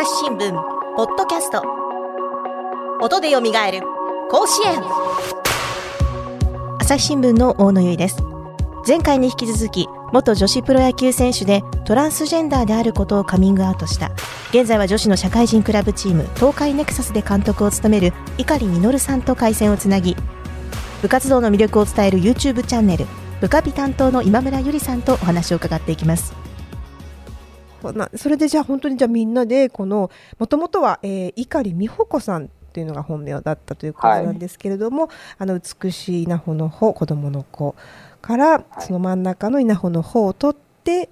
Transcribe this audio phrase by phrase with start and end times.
[0.00, 0.52] 朝日新聞
[0.96, 1.62] ポッドキャスト。
[3.02, 3.82] 音でよみがえる
[4.30, 4.80] 甲子園。
[6.78, 8.16] 朝日新聞の大野由依です。
[8.88, 14.10] 前回に引き続き元女子プロ野球選手でトランスジェンダーであることをカミングアウトした。
[14.52, 20.16] 現在は女子の社会人クラブチーム東海ネクサスで監督を務める碇稔さんと回線をつなぎ
[21.02, 23.04] 部活動の魅力を伝える YouTube チャンネル
[23.42, 26.32] 部下美担当の今村ゆりさんとお話を伺っていきます。
[27.92, 37.74] なそれでじゃあ本当にじゃあみんなでこのもともとは、えー、碇美穂子さんっていうのが本名だったということなんですけれども、はい、あの美しい稲穂の穂子供の子
[38.22, 41.10] から、はい、その真ん中の稲穂の穂を取って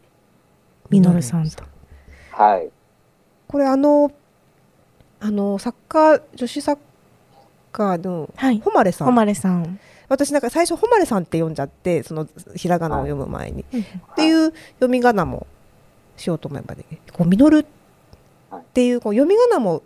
[0.91, 1.65] 稔さんと。
[2.31, 2.71] はい。
[3.49, 4.13] これあの
[5.21, 6.79] あのサッカー女子サッ
[7.73, 9.09] カーの誉さん。
[9.09, 9.81] 誉さん。
[10.09, 13.85] 私なんか最初誉さんって読んじゃってそのひらがなを読む前に、はい、っ
[14.17, 15.47] ていう読み仮名も
[16.19, 17.67] しようと思えばねこう実る
[18.55, 19.83] っていうこう読み仮名も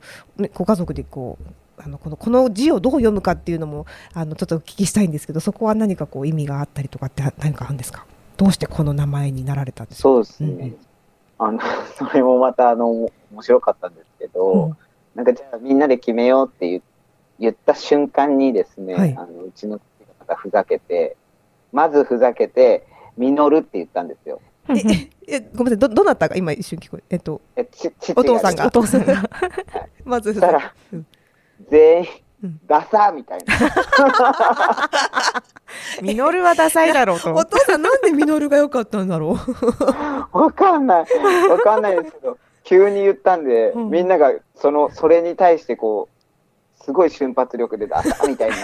[0.55, 8.07] ご家族でこうあのこのこの字をどう読むかっていうのもあのちょっとお聞きしたいんですけどそこは何かこう意味があったりとかって何かあるんですか？
[8.37, 10.03] どうしてこの名前になられたんですか？
[10.03, 10.75] そうですね、
[11.41, 11.61] うん、あの
[11.99, 14.77] それもまたあの面白かったんですけど、うん、
[15.15, 16.83] なんかじゃあみんなで決めようって言
[17.41, 19.81] 言った瞬間にですね、はい、あのうちの
[20.29, 21.17] がふざけて
[21.73, 24.41] まずふざけて「実る」って言ったんですよ。
[24.69, 27.69] ええ ごめんなさいどどなたが今一瞬聞こええっとえ
[28.15, 29.23] お父さんがお父さんが
[30.05, 31.07] まずふざけ、うん、
[31.69, 32.09] 全員
[32.67, 33.55] ダサみたいな。
[36.03, 37.33] ミノルはダサいだろうと。
[37.35, 39.37] お父さんなんでミノルが良かったんだろ
[40.33, 40.35] う？
[40.37, 41.07] わかんない。
[41.49, 46.09] わかんないですけど、急に言ったんで、うん、みんながそのそれに対してこ
[46.81, 48.57] うすごい瞬発力でダサみたいな。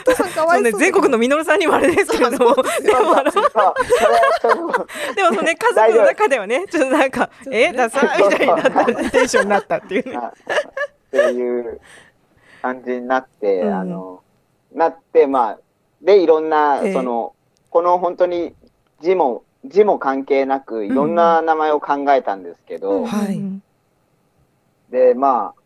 [0.00, 3.32] お父さそう、ね、全国のミノルさんにもあれですけれども、でもで
[5.22, 9.10] もそのね家族の中ではね、ちょっとなんか、えダサみたいになった。
[9.10, 10.18] テンションになったっていうね。
[11.08, 11.80] っていう
[12.62, 14.22] 感じになって、うん、あの、
[14.74, 15.58] なって、まあ、
[16.02, 17.34] で、いろんな、その、
[17.70, 18.54] この本当に
[19.00, 23.06] 字も、字も関係なく、いろんな名前を考えたんですけど、うん。
[23.06, 23.40] はい、
[24.90, 25.60] で、まあ、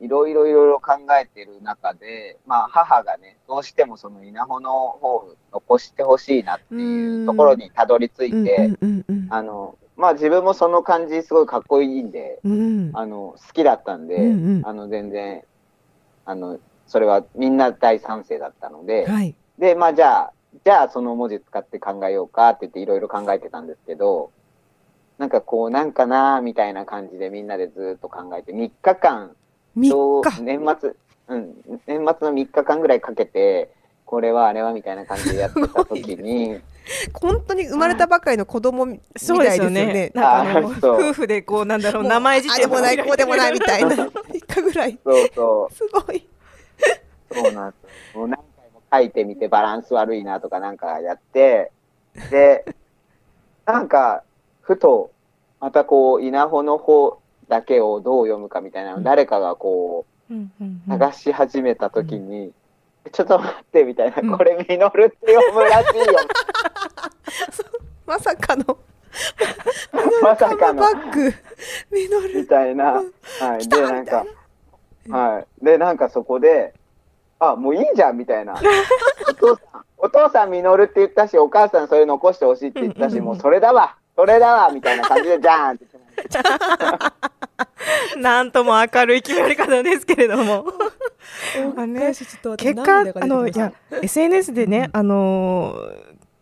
[0.00, 8.70] いろいろいろいろ考えてる中で、まあ、母がね、どうしてもその稲穂の方を残してほしいなっていうところにたどり着いて、
[9.28, 15.42] あの、まあ自分もその感じすごいかっこいいんで、うん、あの、好きだったんで、うんうん、あの、全然、
[16.24, 20.32] あの、それはみんな大賛成だったので、はい、で、まあじゃあ、
[20.64, 24.32] じゃあその文字使って考えようかって言っていろいろ考えてたんですけど、
[25.18, 29.36] なんかこう、なんかなみたいな感じでみんなでずっと考えて、3日間、
[29.76, 30.94] 年末、
[31.28, 33.70] うん、年末の3日間ぐらいかけて、
[34.04, 36.60] これはあれはみたいな感じでやってた時に、
[37.14, 40.10] 本当に生まれたばかりの子供みたいですよね。
[40.14, 44.98] なんか夫婦でこうなんだろう名前自体もないこうでもないみたいな一回ぐらい。
[45.04, 45.74] そうそう。
[45.74, 46.26] すごい。
[47.32, 47.76] そうなんで
[48.12, 48.16] す。
[48.16, 51.70] もう何回も書いてみてバランス悪いなとかなんかやって
[52.30, 52.64] で
[53.64, 54.24] なんか
[54.62, 55.12] ふと
[55.60, 57.19] またこう稲穂の方
[57.50, 60.34] だけをどう読むかみたいなの、誰かがこう
[60.88, 62.52] 探し始めた時に。
[63.12, 66.04] ちょっと待ってみたいな、これ、ミノルって読むらしいよ。
[68.06, 68.64] まさかの。
[70.22, 70.82] まさかの。
[70.82, 71.32] バッグ、
[71.90, 72.42] ミノル。
[72.42, 73.02] みたいな。
[73.40, 73.66] はい。
[73.66, 74.24] で、なんか、
[75.08, 75.64] はい。
[75.64, 76.74] で、なんかそこで、
[77.38, 78.54] あ、もういいじゃんみたいな。
[79.28, 85.86] お父さん、お父さんミノルって言ったし、お母さんそれ残してほしいって言ったし、もうそれだわ、それだわみたいな感じで、じゃーんって
[88.18, 90.66] なんとも明るい決まり方ですけれども。
[91.76, 92.12] あね、
[92.56, 95.74] 結果あのいや SNS でね、あの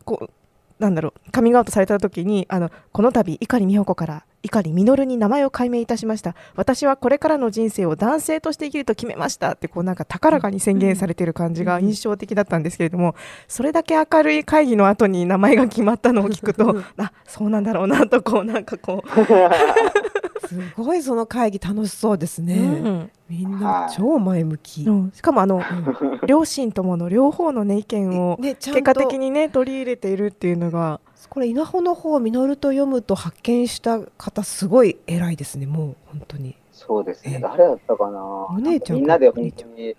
[0.04, 0.31] こう
[0.78, 6.36] なんだろうカミングアウトされた時にあのこの度碇美穂子から碇稔に名前を改名いたしました。
[6.54, 13.16] 私はこれからの人生を男性として生きると決めましたってこうなんか高らかに宣言されている感じが印象的だったんですけれども
[13.48, 19.09] それだけ明るい会議の後に名前が決まったのを聞くとあそうなんだろうなとこうなんかこう
[20.48, 31.00] すごいその会議楽しそうですね、うん、みんな超前向き、うん、しかもあの、うん、両親ともの両方の、ね、意見を結果的にね取り入れているっていうのが。
[31.30, 36.56] これ稲穂の方実ると読むと発見した方すごい偉いですねもう本当に。
[36.72, 37.39] そうですね。
[37.42, 38.21] 誰だったかな？
[38.47, 39.94] お姉ちゃんみんなで本当に、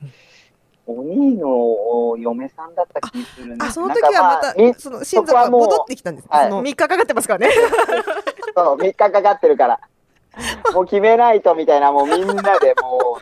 [0.88, 7.54] お兄の嫁さんだった気するあその時はまた、まあ、その親族が戻ってきたんです、はい、3日かかってますからね。
[8.56, 9.80] そう3日かかってるから
[10.74, 13.22] もう決めないとみたいな、もうみんなでもう。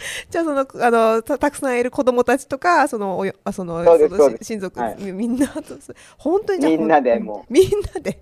[0.30, 5.46] じゃあそのあのたたくさんいる子供たちとかそのおよあそのその親族、はい、みんな
[6.16, 8.18] 本当にみんなでも みんなで。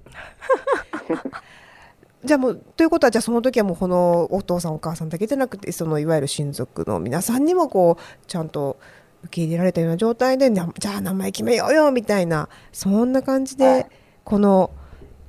[2.24, 8.76] じゃあもうということはじゃあその時はもうこのお父さんお母さんだけじゃなくてそのいわゆる親族の皆さんにもこうちゃんと
[9.24, 13.86] 受け入れられたような状態でじゃあ名前決めようよみたいなそんな感じで、はい、
[14.24, 14.72] この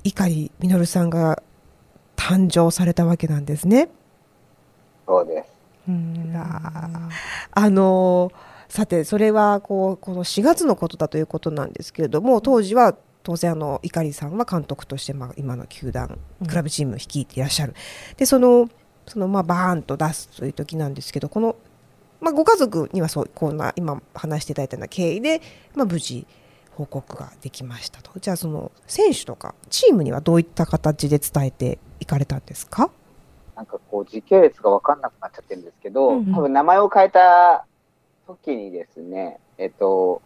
[0.02, 1.42] 碇稔さんが
[2.20, 3.88] 誕生されたわけなんですね。
[5.06, 5.50] そうです。
[5.88, 6.36] うん
[7.52, 8.30] あの
[8.68, 12.94] さてそれはこうこの4月のことだということなんですけれども当時は
[13.24, 17.74] 当然あの碇さんは監督として、まあ、今の球団クラブチームを率いていらっしゃる、
[18.10, 18.68] うん、でその
[19.06, 21.56] そのまあバーンと出すという時なんですけどこの、
[22.20, 25.40] まあ、ご家族にはそうこんな今話していただいたような経緯で、
[25.74, 26.26] まあ、無事
[26.76, 28.18] 報告ができましたと。
[28.20, 32.90] じゃあその選手とかチームにはどういった形で伝えていかれたんですか？
[33.56, 37.66] なんかこう時系列が分かんなくなっちゃってるんですけど、うんうん、多分名前を変えた
[38.26, 40.22] 時にですね、えっと、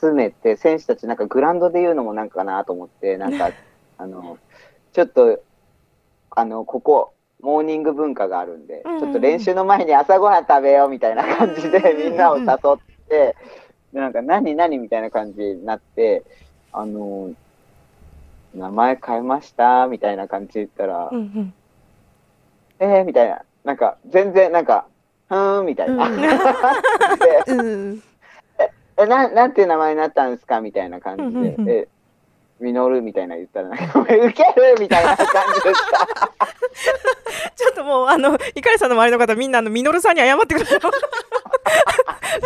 [0.00, 3.50] 集めて、選手たちなんかグラウンドで言うのもなんかなと思って、なんか、
[3.98, 4.38] あの、
[4.92, 5.40] ちょっと、
[6.30, 12.48] あの、ここ、モーニング文化があるんで、ちょっと練習の前に朝ごはん食べようみたいな感じでみんなを誘っ
[13.08, 13.36] て、
[13.92, 16.22] なんか何何みたいな感じになって、
[16.72, 17.32] あの、
[18.54, 21.54] 名前変えましたみたいな感じで言ったら、うんうん、
[22.78, 23.42] えーみたいな。
[23.64, 24.86] なんか、全然なんか、
[25.28, 26.08] ふーんみたいな。
[26.08, 26.10] う
[27.62, 28.02] ん
[28.98, 30.60] え、ななんていう名前になったんですか？
[30.60, 31.72] みたいな感じで。
[31.80, 31.88] え
[32.60, 34.32] ミノルみたいな言ったら、なんか、ウケる
[34.78, 36.06] みたいな感じでした。
[37.56, 40.80] ちょっともう、あの、いかりさんの周りの方、みんな、あの、ミノルさんに謝ってください。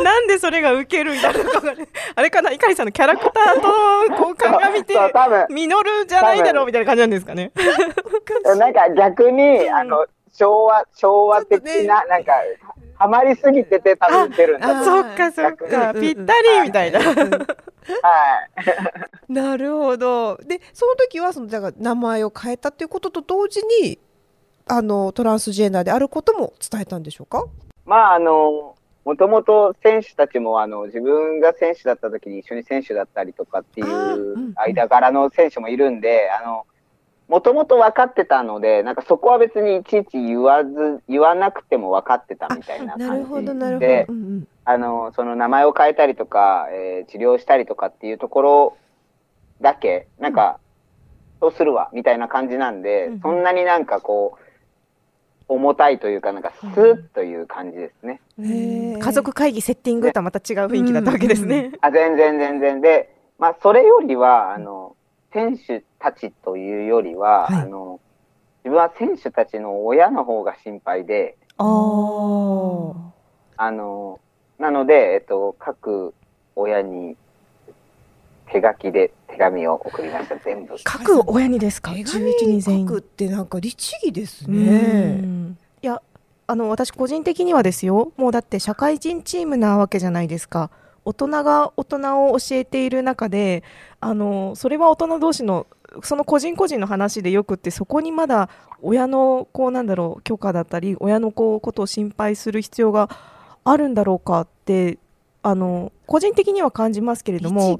[0.02, 1.40] なんでそれがウケるみたいな
[2.16, 4.94] あれかな、いかりさんのキャラクターとこう鑑みて、
[5.50, 7.52] ミノルじゃないだろうみたいな感じなんですかね。
[8.56, 12.32] なんか逆に、あの、昭和、昭和的な、なんか、
[12.96, 17.00] ハマりすぎてて多分出るんだそっかそっか、ぴったりみたいな。
[17.00, 17.22] はい。
[19.32, 20.36] なるほど。
[20.38, 23.98] で、その時はそのだから名前を変えたっていうことと同時に、
[24.66, 27.44] あのトランスジェンダーであることも伝えたんでしょうか？
[27.84, 28.73] まああの
[29.04, 36.66] もともと選手たちもあの自分が選手だった時に一緒に選手だったりとかっていう間柄の選手もいるんで、あの
[37.28, 44.06] もともと分かってたので、なんかそこは別にいちいち言わず、言わなくても分かってたみたいな感じで、
[44.64, 48.76] あの、その名前を変えたりとか、えー、治療したりとかっていうところ
[49.60, 50.58] だけ、なんか、
[51.40, 54.43] そうするわ、みたいな感じなんで、うん、そんなになんかこう、
[55.48, 58.20] 重たいというか、なんかスーッという感じですね。
[58.38, 61.72] 家族会議セッティングとはまた違う雰囲気だったわけですね。
[61.80, 64.96] あ全然全然で、まあ、それよりは、あの、
[65.34, 68.00] 選手たちというよりは、はい、あの
[68.64, 73.10] 自分は選手たちの親の方が心配で、あの
[74.58, 76.14] なので、えっと、各
[76.54, 77.16] 親に
[78.50, 80.76] 手書きで手紙を送りました、全部。
[80.84, 82.04] 各親にですか、11
[82.46, 82.86] 人全員。
[82.86, 85.20] 書くってなんか律儀ですね。
[85.84, 86.00] いや、
[86.46, 90.70] あの私個人的にはですよ、もうだって社会人チームなわけじゃないですか。
[91.04, 93.62] 大人が大人を教えている中で
[94.00, 95.66] あのそれは大人同士の
[96.02, 98.48] その個人個人の話でよくってそこにまだ
[98.80, 103.10] 親のこうなんだろう許可だったり親のこうことを心配する必要が
[103.64, 104.96] あるんだろうかって
[105.42, 107.78] あの個人的には感じますけれども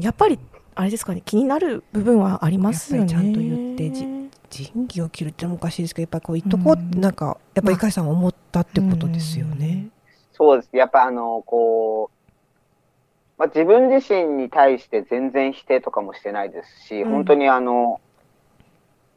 [0.00, 0.38] やっぱり
[0.74, 3.08] あれですかね気になる部分はありますよね。
[3.08, 9.88] ちゃんと言って仁義を切るってもおかしいですけどやっぱりこう言っとこうってなんか、やっぱり井さんは思ったってことですよね。
[10.32, 12.20] そうですやっぱあのこう
[13.40, 17.98] まあ、自分自身に対して全然否定とかもしてないですし、うん、本当にあの、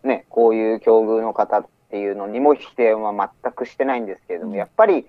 [0.05, 3.12] ね、こういう境遇の方っていうのにも否定は
[3.43, 5.05] 全くしてないんですけれども、うん、やっぱり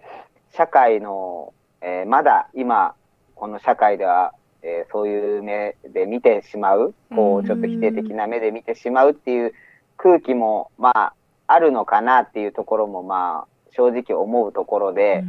[0.57, 2.97] 社会の、えー、まだ今、
[3.37, 4.33] この社会では、
[4.67, 9.53] えー、そういう目で見てしまう、こう、ちょっと否定的な目で見てしまうっていう
[9.99, 11.15] 空気も、まあ、
[11.47, 15.23] あるのかなっていうところも、まあ、正直思うところで、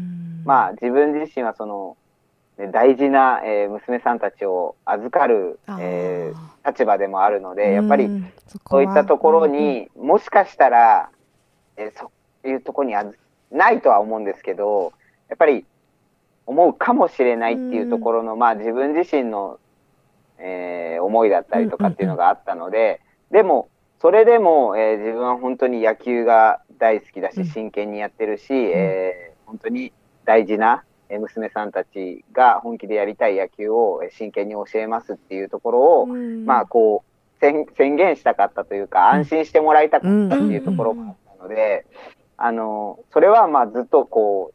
[0.45, 1.97] まあ、自分自身はその、
[2.71, 8.07] 大事な、えー、娘さんたちを預かる、えー、立場でもあるので、やっぱり
[8.69, 11.09] そういったところに、もしかしたら、
[11.75, 12.11] えー、そ
[12.45, 13.17] ういうところにあず
[13.51, 14.93] ないとは思うんですけど、
[15.27, 15.65] やっぱり
[16.45, 19.59] 思うかもしれないっていうところの、まあ自分自身の、
[20.37, 23.69] えー、思いだったりとかっていうのがあったので、でも、
[24.01, 29.91] それでも、えー、自分は本当に野球が大好きだし、真剣にやってるし、えー、本当に
[30.25, 41.85] 大事な、娘さんたちが本気でやりたい野球を真剣に教えますっていうところを、まあこう宣言したかったというか、安心してもらいたかったっていうところがあったので、
[42.37, 44.54] あの、それはまあずっとこう、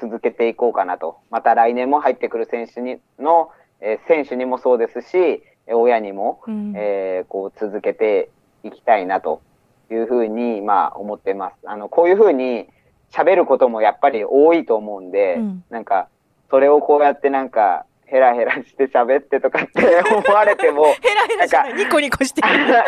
[0.00, 1.18] 続けていこうかなと。
[1.30, 8.30] また来年も入ってくる選手にの、えー、選手にもそうですし、親にも、うん、えー、こう続けて
[8.62, 9.42] いきたいなと
[9.90, 11.56] いうふうに、まあ、思ってます。
[11.64, 12.68] あの、こういうふうに
[13.12, 16.08] 喋ることもやっぱり多いと思うんで、うん、なんか、
[16.50, 22.42] それをこうやってなんか、ヘラヘラして 喋ってとかって 思われても、 ヘラヘラしてニコニコして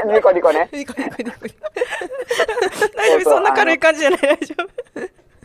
[0.06, 0.68] ニコニコね。
[0.72, 1.36] ニコニコニコ。
[2.94, 4.85] 大丈夫、そんな軽い感じじゃない、大丈夫。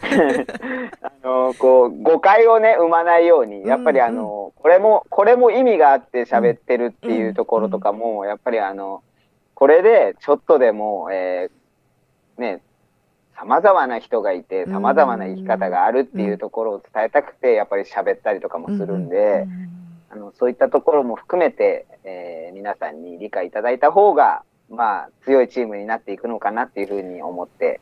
[1.02, 9.04] あの、こう、誤解をね、生まないように、やっぱりあの、これも、これも意味があって喋ってるっていうところとかも、やっぱりあの、
[9.54, 12.62] これでちょっとでも、えー、ね、
[13.38, 19.48] 様々な人がいて、様々な生き方があるっていうところを伝えたくて、やっぱり喋ったりとかもするんで、
[20.10, 27.82] あの、そういったところも含めて、えー、皆さんに理解いただいた方が、まあ、強いチームになっていくのかなっていうふうに思って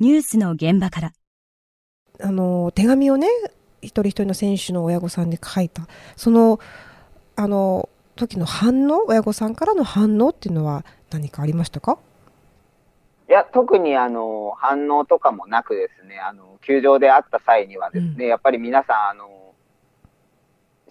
[0.00, 1.12] ニュースの現場から。
[2.22, 3.28] あの、手紙をね、
[3.82, 6.58] 一人一人の選手の親御さんに書いた、その、
[7.36, 11.98] あの、時の反応、親御さんからの反応っていうのは何かありましたか？
[13.28, 19.28] いや、特にあの、反応とかもなくですね、あの、球場で会った際にはですね、うん、やっぱり皆さん、あの、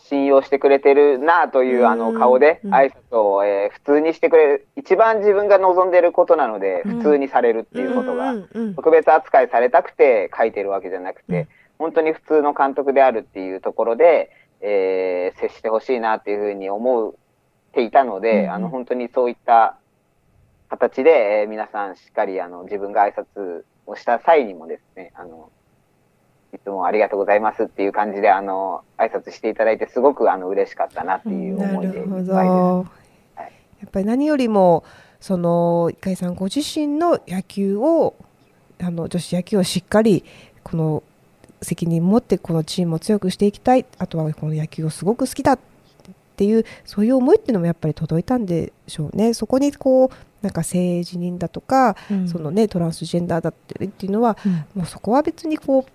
[0.09, 8.33] 信用してくれてるなというあの顔で挨拶を、えー、普通にしてくれる一番自分が望んでることなので普通にされるっていうことが
[8.75, 11.47] 特別扱いされたくて書いてるわけじゃなくて
[11.77, 17.13] 本当に普通の監督であるっていうところで、えー、接してほしいなっていうふうに思っ
[17.71, 19.77] ていたので、あの本当にそういった
[20.69, 21.95] 形で、えー、皆さん。
[21.95, 25.51] しっかりあの自分が挨拶をした際にもですねあの
[26.53, 32.31] いつもありがとうございますっていう感じで、あの、挨拶していただいて、すごくあの嬉しかったなっていう思いでいっぱいです。
[32.31, 32.47] はい、
[33.37, 34.83] やっぱり何よりも、
[35.19, 38.15] その、井さんご自身の野球を、
[38.81, 40.23] あの、女子野球をしっかり、
[40.63, 41.03] この、
[41.61, 43.85] 責任を持ってこのチームを強くしていきたい。
[43.97, 45.59] あとはこの野球をすごく好きだっ
[46.37, 49.33] ていうそういう思いっていうのもやっぱり届いたんでしょうね。
[49.33, 50.09] そこにこう
[50.41, 55.91] なんか性自認だとか、うん、そのねトランスジェンダーだってっていうのは、うん、もうそこは別にこう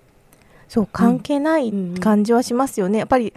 [0.75, 3.33] そう関係ない感じはしますよね、やっぱり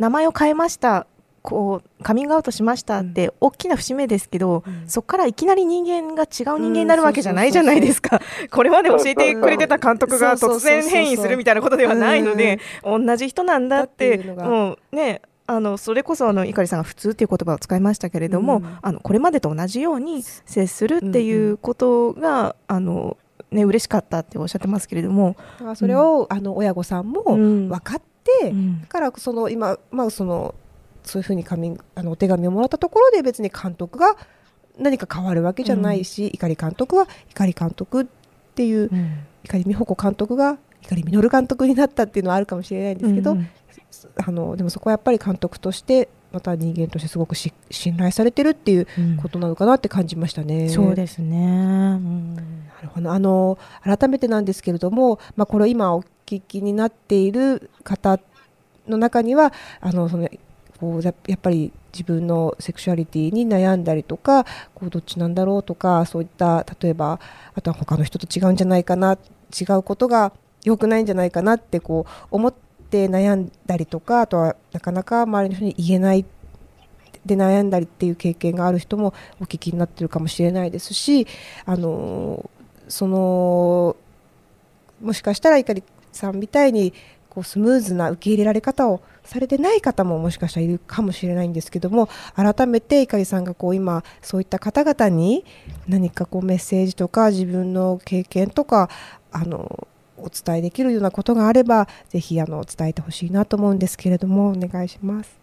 [0.00, 1.06] 名前を変えました。
[1.40, 8.20] こうカミングアウトしましたって大きな節目ですけど、うん、そこからいきなり人間が違う人間になるわけじゃないじゃないですか、
[8.50, 23.16] これまで教えてくれてた監督が突然変異するみたいなことではないので、同じ人なんだって、もうね、あのそれこそあの碇さんが普通っていう言葉を使いましたけれども、うん、あのこれまでと同じように接するっていうことが、うんうん、あの
[23.50, 25.36] ね嬉しかったっておっしゃってますけれども。
[25.74, 28.52] それを、あの親御さんも分かって、
[28.82, 30.54] だからその今、まあ、その
[31.02, 34.16] そういうふうに紙あのお手紙をもらったところで別に監督が
[34.78, 38.06] 何か変わるわけじゃないし、うん、碇監督は碇監督っ
[38.54, 43.48] ていう、うん、碇美穂子監督が碇稔監督になったっていうのはあるかもしれないんですけど、うん、
[44.24, 47.52] あのでもそこはやっぱり監督としてまた人間としてすごく信
[47.96, 48.86] 頼されてるっていう
[49.20, 50.64] ことなのかなって感じましたね。
[50.64, 51.40] うん、そうですね、う
[51.98, 52.42] ん、な
[52.82, 53.12] るほど。
[53.12, 58.20] あの改めてなんですけれども、まあ、これ今お聞きになっている方
[58.88, 60.28] の中にはあのその
[60.78, 64.44] こうやっぱり自分のセクシュアリティに悩んだりとか
[64.74, 67.20] こうどっちなんだろうとかそういった例えば
[67.54, 69.18] あとは他の人と違うんじゃないかな
[69.58, 70.32] 違うことが
[70.64, 76.24] 良くないんじゃないかなってこう思ってって悩んだりとかあとはなかなか周りの人に言えない
[77.24, 81.28] で悩んだりっていう経験がある人もお聞きになってるかもしれないですし
[81.66, 82.50] あの
[82.88, 83.96] その
[85.00, 86.92] もしかしたら碇さんみたいに
[87.28, 95.44] こうスムーズな受け入れられ方をされてない方ももしかしたらいるかもしれないんですけども改めて碇さんがこう今そういった方々に
[95.86, 98.90] 何かこうメッセージとか自分の経験とか
[99.30, 99.86] あの
[100.22, 105.38] お伝えできるようなことがあればぜひあの伝えてほしいなと思うんですけれどもお願いします。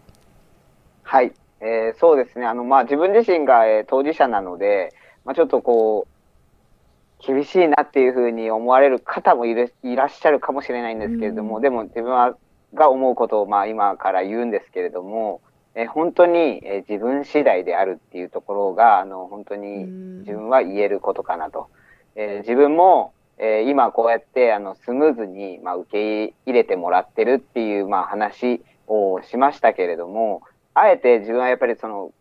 [1.02, 4.94] はい、えー、そうですねあの、まあ、自分自身が、えー、当事者なので、
[5.24, 12.36] まあ、ちょっとこう厳しいなっていうふうに思われる方もいるいらっしゃるかもしれないんですけれども、うん、でも自分は
[12.74, 15.40] が思うことを、まあ、今から言うんですけれども、
[15.74, 19.84] えー、本当に、えー、自分次第であるっていうところがあの本当に
[20.20, 21.68] 自分は言えることかなと。
[22.14, 30.42] えー、自分もえー、今こうやってあのスムーズに、まあ、受け入れてもらってるっていう、まあ、話をしましたけれども、
[30.74, 32.12] あえて自分はやっぱりその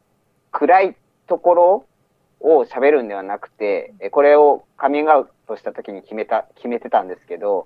[0.52, 0.96] 暗い
[1.28, 1.86] ところ
[2.40, 7.66] を喋るんではなくて、これをカミングアウトした時に決めた、決めてたんですけど、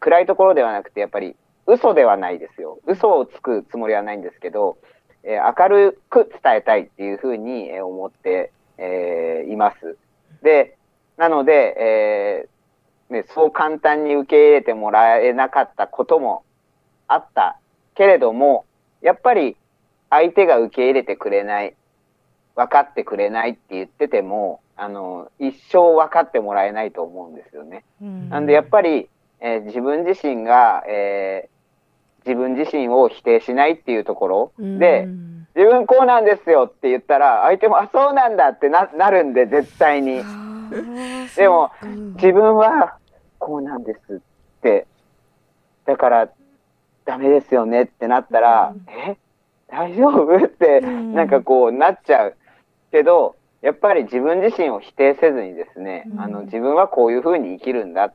[0.00, 2.78] 暗いところではなくて、やっぱり嘘ではないですよ。
[2.86, 4.78] 嘘をつくつもりはないんですけど、
[5.24, 9.96] え明るく伝えたいっていうふうに思って、え、います。
[10.42, 10.76] で、
[11.16, 12.48] なので、えー、
[13.12, 16.42] ね、そう簡単に受け入れてもらえなかったことも
[17.06, 17.58] あった
[17.94, 18.64] けれども、
[19.02, 19.56] やっぱり
[20.10, 21.74] 相手が受け入れてくれない、
[22.54, 27.84] 分かってくれないって言ってても、あの、一生分かってもらえないと思うんですよね。
[28.00, 29.08] うん、なんでやっぱり、
[29.40, 40.22] えー、自分自身が、えー、自分自身を否定しないっていうところで、うん、自分こうなんですよって言ったら、相手も、あ、そうなんだってななるんで、絶対に。
[41.36, 41.70] でも、
[42.14, 42.96] 自分は
[43.44, 44.18] こうなんですっ
[44.62, 44.86] て、
[45.84, 46.28] だから
[47.04, 49.18] ダメですよねってなったら、うん、え？
[49.68, 50.36] 大丈夫？
[50.36, 52.36] って、なんかこうなっちゃう。
[52.92, 58.14] けど、やっぱり自分自身を否定せずにですね、うん、あの自分はこういうふうに生きるんだっ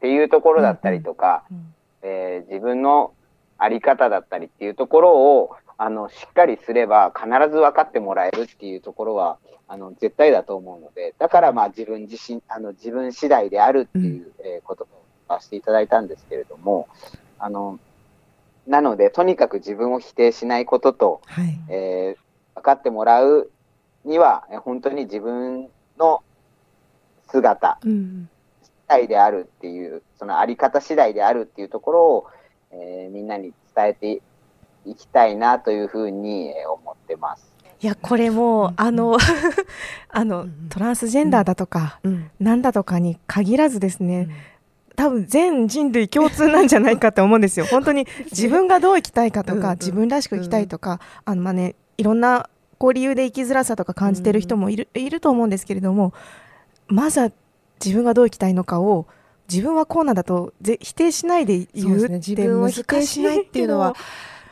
[0.00, 3.14] ていうところだったりとか、うん、えー、自分の
[3.56, 14.88] あり方だったりっていうところをあのしっかりすれば必ず分かってもらえるっていうところはあの絶対だと思うのでだからまあ自分自身あの自分次第であるっていう、えことを
[15.28, 16.88] させていただいたんですけれども
[17.38, 17.78] あの
[18.66, 23.50] なので、とにかく自分を否定しないことと、はい、えー、分かってもらう
[24.04, 25.68] には、本当に自分
[25.98, 26.22] の
[27.28, 28.28] 姿次
[28.88, 32.26] 第であるっていう、うん、そのあり方次第であるっていうところを、
[32.72, 34.22] えー、みんなに伝えて
[34.86, 37.56] いきたいなというふうに思ってます。
[37.82, 39.18] いやこれも、あの
[40.08, 44.28] あのトランスジェンダーだとか、うん、なんだとかに限らずですね、
[44.96, 47.66] 多分全人類共通なんじゃないかって思うんですよ。
[47.70, 56.14] 本当に自分がどう生きたいかとか、自分らしく生きたいとか、あのまあね、いろんなこう理由で生きづらさとか感じてる人もいる,、いると思うんですけれども、
[56.88, 57.30] まずは
[57.84, 59.06] 自分がどう生きたいのかを
[59.50, 63.94] 自分はこうなんだとぜ否定しないで言うね、自分を否定しないっていうのは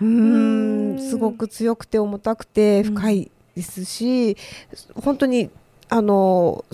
[0.06, 0.98] うん。
[0.98, 4.36] すごく強くて重たくて深いですし、
[4.94, 5.50] 本当に
[5.88, 6.64] あの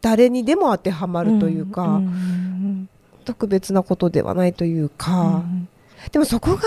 [0.00, 1.82] 誰にでも当てはまるというか。
[1.82, 1.88] うん。
[1.88, 2.00] うん。
[2.00, 2.88] うん。
[3.26, 5.68] 特別なことではないというか、うん、
[6.12, 6.62] でもそこが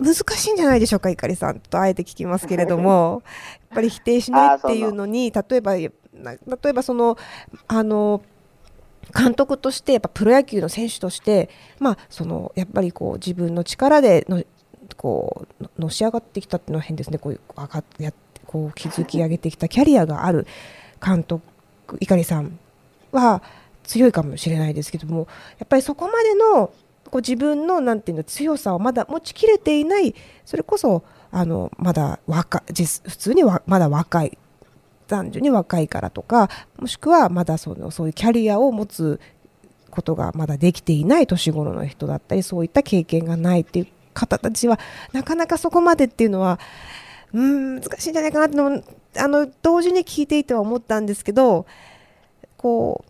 [0.00, 3.22] 難しいんじゃないでしょうか、いかりさんとあえて聞きますけれども、
[3.60, 7.18] やっぱり否定しないっていうのに、例えば、例えばその、
[7.68, 8.22] あの、
[9.16, 14.42] 監督として、やっぱプロ野球の選手として、まあ、そのやっぱりこう自分の力での
[14.96, 18.12] こうのし上がってきたっていうのは変ですね、こういう上がや
[18.46, 20.46] こう築き上げてきたキャリアがある
[21.04, 21.44] 監督、
[22.00, 22.58] 碇さん
[23.12, 23.42] は、
[23.88, 25.26] 強いかもしれないですけども
[25.58, 26.70] やっぱりそこまでの
[27.10, 34.38] こう自分のなていうの強さをまだ持ちきれていないそれこそあのまだ若普通にまだ若い
[35.08, 39.20] 男女に若いからとかもしくはまだそのそういうキャリアを持つ
[39.90, 43.86] ことがまだできていない年頃の人だったりそういった経験がないっていう
[44.18, 44.78] 方たちは
[45.12, 46.58] なかなかそこまでっていうのは
[47.32, 48.82] うん難しいんじゃないかなっての
[49.16, 51.66] あの同時に聞いていては思ったんですけど
[52.56, 53.04] こ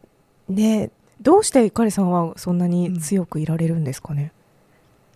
[0.49, 0.91] うね
[1.21, 4.33] どうしてゆかりさんはそんなに強くいられるんですかね、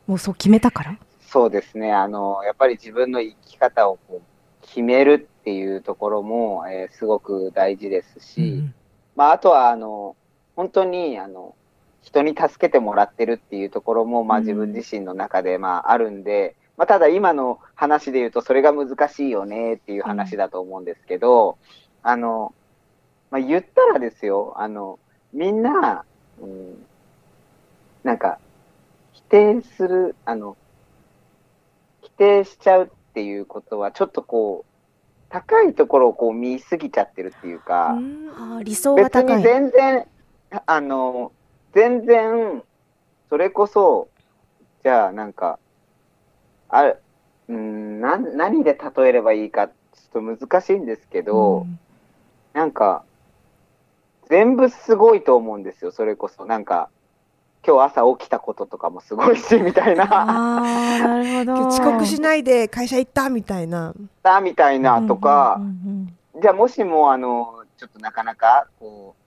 [0.09, 0.99] うん、もうそう決めたから？
[1.29, 1.93] そうですね。
[1.93, 8.75] あのやっぱり自分の生き方をこう決めるっていうところも、えー、すごく大事ですし、うん、
[9.17, 10.15] まあ、あとはあの
[10.57, 11.55] 本当にあの
[12.03, 21.59] 人に助けてもらってるっていうところも、まあ、自分自身の中で、まあ、あるんで、まあ、ただ今の話で言うとそれが難しいよねっていう話だと思うんですけど、
[22.03, 22.55] あの、
[23.31, 24.99] まあ、言ったらですよ、あの、
[25.33, 26.05] みんな、
[26.41, 26.85] うん、
[28.03, 28.39] なんか、
[29.13, 30.57] 否定する、あの、
[32.03, 34.73] 否定しちゃうっていうことは、ちょっとこう、
[35.31, 39.25] 高いところをこう見すぎちゃってるっていうか、う理想が高い。
[39.25, 40.07] 別に全然、
[40.67, 41.33] あの、
[41.73, 42.63] 全然、
[43.29, 44.09] それこそ、
[44.83, 45.59] じゃあなんか、
[46.69, 46.99] ある、
[47.49, 51.79] うん、な、何で例えればいいか、ちょっと難しいんですけど、うん、
[52.53, 53.05] なんか、
[54.29, 56.47] 全部すごいと思うんですよ、それこそ。
[56.47, 56.89] なんか、
[57.67, 60.07] 今日朝起きたこととかもすごいし、 みたいな。
[60.07, 61.69] なるほど。
[61.69, 63.95] 遅刻しないで会社行ったみたいな。
[64.23, 65.61] たみたいなとか、
[66.41, 69.22] じゃあもしも、あの、ちょっとなかなか、こう、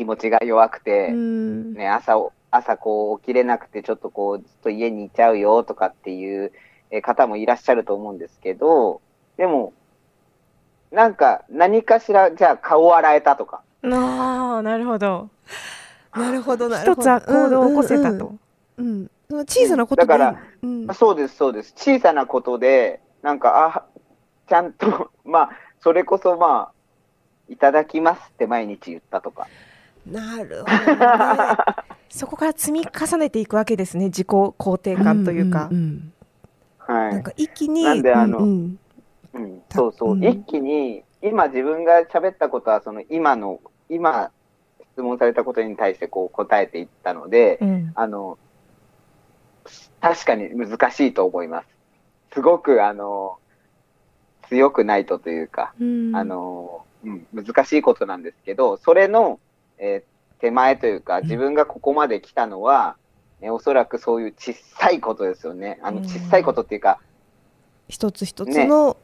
[0.00, 2.16] 気持ちが弱くて、ね、朝、
[2.50, 6.52] 朝こう起きれなくて、ちょっとこう、ずっと家にいちゃうよとかっていう
[7.02, 9.02] 方もいらっしゃると思うんですけど、
[9.36, 9.74] でも、
[10.90, 15.28] なんか何かしら、じゃあ顔洗えたとか、ああ、なるほど。
[16.14, 17.02] なるほど、なるほど。
[17.02, 18.34] 一つは行動を起こせたと。
[18.78, 19.10] うん。
[19.28, 20.08] うん、小さなことで。
[20.08, 21.74] だから、うん、そうです、そうです。
[21.76, 23.84] 小さなことで、なんか、あ、
[24.48, 26.72] ちゃんと、 まあ、それこそまあ、
[27.50, 29.48] いただきますって毎日言ったとか。
[30.06, 31.56] なるほど、ね、
[32.08, 35.68] そこから積み重ねていくわけですね自己肯定感というか。
[35.70, 36.12] うんうんうん、
[36.78, 37.12] はい。
[37.12, 38.78] なんか一気になんであのうん。
[39.32, 40.24] うん、そうそう、うん。
[40.24, 44.30] 一気に、今自分が喋ったことは、その今の、今、
[44.92, 47.92] 質問されたことに対してこう答えていったので、うん。
[47.94, 48.38] あの、
[50.00, 51.68] 確かに難しいと思います。
[52.34, 53.38] すごく、あの、
[54.48, 56.16] 強くないとというか、うん。
[56.16, 59.38] あの、うん、難しいことなんですけど、それの、
[59.80, 62.96] えー手前というか、自分がここまで来たのは、
[63.42, 65.78] ね、おそらくそういう小さいことですよね。
[65.82, 66.98] あの、うん小さいことっていうか、
[67.88, 68.96] 一つ一つの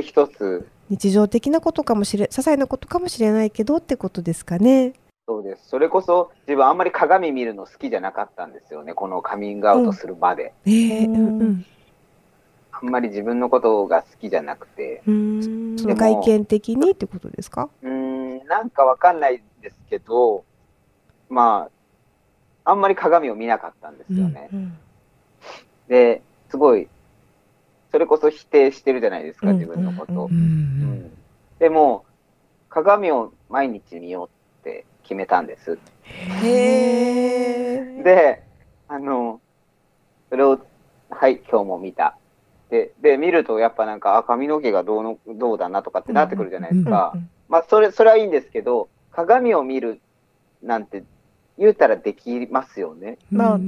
[0.00, 4.92] 一つ、日常的なことかもしれ些細なことかもしれないけどってことですかね。
[5.26, 5.66] そうです。
[5.66, 8.94] それこそ自分あんまり鏡見るの好きじゃなかったんですよね。
[8.94, 10.54] このカミングアウトするまで。
[10.64, 11.66] えーうんうんうん
[12.78, 15.02] あんまり自分のことが好きじゃなくて。
[15.08, 17.68] うんその外見的にってことですか？
[17.82, 20.44] うーん、なんかわかんないですけど、
[21.28, 21.68] ま
[22.64, 24.48] あ、あんまり鏡を見なかったんですよね。
[24.52, 24.78] うん
[25.88, 26.88] で、すごい、
[27.92, 30.12] それこそ否定してるじゃないですか、うん自分のこと。
[30.12, 31.12] うんうんうん
[31.58, 32.04] でも、
[32.68, 34.30] 鏡を毎日見ようっ
[34.62, 35.78] て決めたんです。
[36.42, 38.42] で、
[38.88, 39.40] あの、
[40.28, 40.58] それを、
[41.08, 42.18] はい、今日も見た。
[42.68, 47.12] で、で、見るとやっぱなんか、あ、髪の毛がどうの、どうだなとかってなってくるじゃないですか。
[47.14, 50.00] うんまあ、それ、それはいいんですけど、鏡を見る
[50.62, 51.02] なんて
[51.58, 53.16] 言うたらできますよね。
[53.30, 53.60] まあう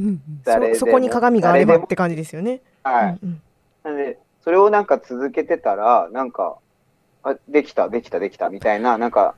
[0.75, 2.61] そそこに鏡があればって感じですよね。
[2.85, 3.19] はい。
[3.23, 3.43] うん
[3.85, 6.59] なので、それをなんか続けてたら、なんか、
[7.23, 9.35] あ、できた、できた、できた、みたいな、なんか、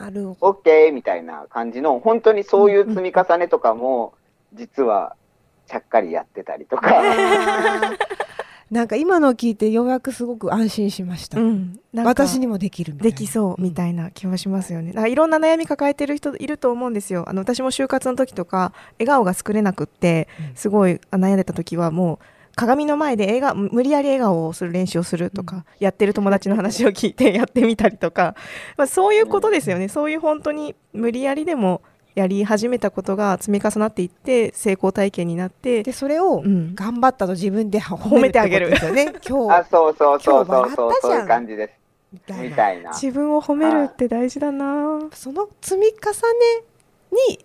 [0.00, 4.14] なるほオッケーみたいな感じの、本当にそういう積み重ねとかも、
[4.54, 5.14] 実は、
[5.66, 7.02] ちゃっかりやってたりとか。
[8.70, 8.74] ど。
[8.74, 11.40] なんか今のを聞いてようやくすごく安心しました。
[11.40, 13.16] うん私にもできるみたいな。
[13.16, 14.88] できそうみたいな気はしますよね。
[14.92, 17.24] だからいろんな悩み抱えてる人いると思うんですよ。
[17.28, 22.24] あの私も就活の時とか笑顔が作れなくってうんすごい悩んでた時はもう
[22.56, 28.34] 鏡の前で笑顔無理やり笑顔をする練習をするとか、やってる友達の話を聞いてやってみたりとか、
[28.78, 29.88] まあ、そういうことですよね。
[29.88, 31.82] そういう本当に無理やりでも
[32.16, 39.18] やり始めたことが積み重なっていって成功体験になってで、それをうん頑張ったと自分で褒褒めてあげるってことですよね。
[39.28, 41.72] 今あ、日そうそうそうそうそう、笑ったじゃんそういう感じです。
[42.12, 42.42] みたいな。
[42.44, 42.90] みたいな。
[42.94, 46.64] 自分を褒めるって大事だなその積み重ね
[47.28, 47.44] に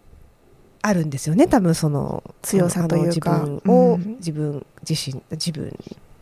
[0.83, 1.47] あるんですよね。
[1.47, 5.77] 多分その強さというか自分を、うん自分自身自分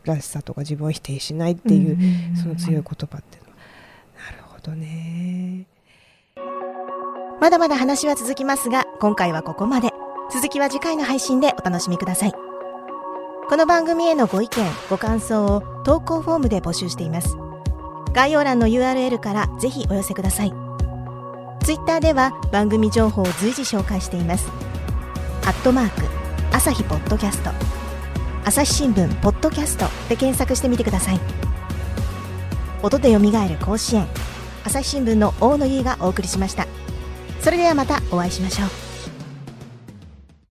[0.06, 1.98] らしさとか自分を否定しないっていう、
[2.36, 3.56] その強い言葉っていうのは
[4.32, 5.66] なるほどね。
[7.40, 9.92] まだまだ話は続きますが、今回はここまで。
[10.30, 12.34] 続きは次回の配信でお楽しみください。
[12.34, 17.38] この番組へのご意見、ご感想を投稿フォームで募集しています。
[18.12, 20.54] 概要欄の URL からぜひお寄せください。
[21.64, 24.50] ツイッターでは番組情報を随時紹介しています。
[25.46, 26.02] アットマーク、
[26.52, 27.52] 朝日ポッドキャスト、
[28.44, 31.20] 朝日新聞ポッドキャストで検索してみてください。
[32.84, 34.08] 音で蘇る甲子園、
[34.66, 36.68] 朝日新聞の大野優がお送りしました。
[37.42, 38.89] それではまたお会いしましょう。